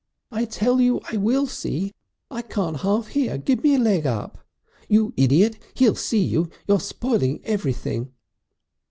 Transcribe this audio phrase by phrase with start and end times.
[0.31, 1.93] "I tell you I will see!
[2.31, 3.37] I can't half hear.
[3.37, 4.39] Give me a leg up!"
[4.89, 5.59] "You Idiot!
[5.75, 6.49] He'll see you.
[6.67, 8.11] You're spoiling everything."